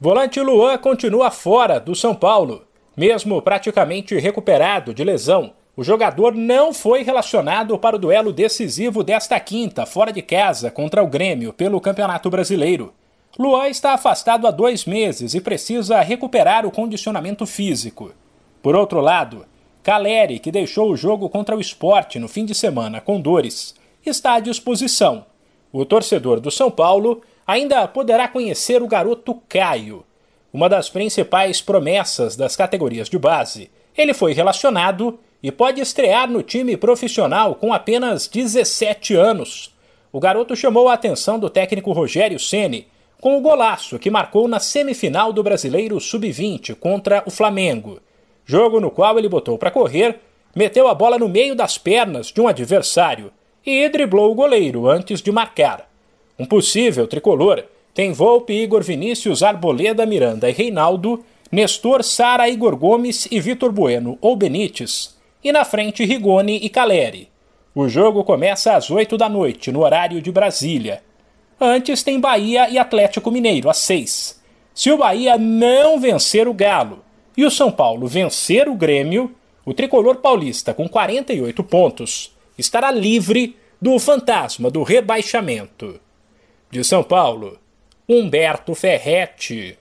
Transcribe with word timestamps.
Volante 0.00 0.40
Luan 0.40 0.78
continua 0.78 1.28
fora 1.28 1.80
do 1.80 1.92
São 1.92 2.14
Paulo. 2.14 2.64
Mesmo 2.96 3.42
praticamente 3.42 4.16
recuperado 4.16 4.94
de 4.94 5.02
lesão, 5.02 5.54
o 5.76 5.82
jogador 5.82 6.36
não 6.36 6.72
foi 6.72 7.02
relacionado 7.02 7.76
para 7.76 7.96
o 7.96 7.98
duelo 7.98 8.32
decisivo 8.32 9.02
desta 9.02 9.40
quinta, 9.40 9.84
fora 9.84 10.12
de 10.12 10.22
casa, 10.22 10.70
contra 10.70 11.02
o 11.02 11.08
Grêmio, 11.08 11.52
pelo 11.52 11.80
Campeonato 11.80 12.30
Brasileiro. 12.30 12.94
Luan 13.36 13.66
está 13.66 13.92
afastado 13.92 14.46
há 14.46 14.52
dois 14.52 14.84
meses 14.84 15.34
e 15.34 15.40
precisa 15.40 16.00
recuperar 16.00 16.64
o 16.64 16.70
condicionamento 16.70 17.44
físico. 17.44 18.12
Por 18.62 18.76
outro 18.76 19.00
lado, 19.00 19.46
Caleri, 19.82 20.38
que 20.38 20.52
deixou 20.52 20.92
o 20.92 20.96
jogo 20.96 21.28
contra 21.28 21.56
o 21.56 21.60
esporte 21.60 22.20
no 22.20 22.28
fim 22.28 22.44
de 22.44 22.54
semana 22.54 23.00
com 23.00 23.20
dores, 23.20 23.74
está 24.06 24.34
à 24.34 24.40
disposição. 24.40 25.26
O 25.72 25.84
torcedor 25.84 26.40
do 26.40 26.50
São 26.50 26.70
Paulo 26.70 27.20
ainda 27.46 27.86
poderá 27.86 28.26
conhecer 28.26 28.82
o 28.82 28.88
garoto 28.88 29.34
Caio, 29.48 30.04
uma 30.52 30.68
das 30.68 30.88
principais 30.88 31.60
promessas 31.60 32.36
das 32.36 32.56
categorias 32.56 33.08
de 33.08 33.18
base. 33.18 33.70
Ele 33.96 34.14
foi 34.14 34.32
relacionado 34.32 35.18
e 35.42 35.52
pode 35.52 35.80
estrear 35.80 36.28
no 36.30 36.42
time 36.42 36.76
profissional 36.76 37.54
com 37.54 37.72
apenas 37.72 38.26
17 38.26 39.14
anos. 39.14 39.74
O 40.10 40.18
garoto 40.18 40.56
chamou 40.56 40.88
a 40.88 40.94
atenção 40.94 41.38
do 41.38 41.50
técnico 41.50 41.92
Rogério 41.92 42.38
Ceni 42.38 42.88
com 43.20 43.36
o 43.36 43.40
golaço 43.40 43.98
que 43.98 44.10
marcou 44.10 44.48
na 44.48 44.60
semifinal 44.60 45.32
do 45.32 45.42
Brasileiro 45.42 46.00
Sub-20 46.00 46.74
contra 46.76 47.22
o 47.26 47.30
Flamengo. 47.30 48.00
Jogo 48.46 48.80
no 48.80 48.90
qual 48.90 49.18
ele 49.18 49.28
botou 49.28 49.58
para 49.58 49.70
correr, 49.70 50.20
meteu 50.56 50.88
a 50.88 50.94
bola 50.94 51.18
no 51.18 51.28
meio 51.28 51.54
das 51.54 51.76
pernas 51.76 52.28
de 52.28 52.40
um 52.40 52.48
adversário 52.48 53.30
e 53.70 53.88
driblou 53.88 54.32
o 54.32 54.34
goleiro 54.34 54.88
antes 54.88 55.20
de 55.20 55.30
marcar. 55.30 55.88
Um 56.38 56.44
possível 56.46 57.06
tricolor 57.06 57.64
tem 57.92 58.12
Volpe, 58.12 58.52
Igor 58.52 58.82
Vinícius, 58.82 59.42
Arboleda, 59.42 60.06
Miranda 60.06 60.48
e 60.48 60.52
Reinaldo, 60.52 61.24
Nestor, 61.50 62.04
Sara, 62.04 62.48
Igor 62.48 62.76
Gomes 62.76 63.26
e 63.30 63.40
Vitor 63.40 63.72
Bueno 63.72 64.16
ou 64.20 64.36
Benítez, 64.36 65.16
e 65.42 65.50
na 65.50 65.64
frente 65.64 66.04
Rigoni 66.04 66.58
e 66.62 66.68
Caleri. 66.68 67.28
O 67.74 67.88
jogo 67.88 68.24
começa 68.24 68.76
às 68.76 68.90
8 68.90 69.16
da 69.16 69.28
noite, 69.28 69.72
no 69.72 69.80
horário 69.80 70.20
de 70.22 70.30
Brasília. 70.30 71.02
Antes 71.60 72.02
tem 72.02 72.20
Bahia 72.20 72.68
e 72.70 72.78
Atlético 72.78 73.30
Mineiro, 73.30 73.68
às 73.68 73.78
6. 73.78 74.40
Se 74.74 74.90
o 74.92 74.98
Bahia 74.98 75.36
não 75.36 75.98
vencer 75.98 76.46
o 76.46 76.54
Galo 76.54 77.00
e 77.36 77.44
o 77.44 77.50
São 77.50 77.70
Paulo 77.70 78.06
vencer 78.06 78.68
o 78.68 78.74
Grêmio, 78.74 79.34
o 79.64 79.74
tricolor 79.74 80.16
paulista, 80.16 80.72
com 80.72 80.88
48 80.88 81.64
pontos, 81.64 82.37
estará 82.58 82.90
livre 82.90 83.56
do 83.80 83.98
fantasma 83.98 84.70
do 84.70 84.82
rebaixamento. 84.82 86.00
De 86.70 86.82
São 86.84 87.02
Paulo, 87.02 87.58
Humberto 88.08 88.74
Ferretti. 88.74 89.76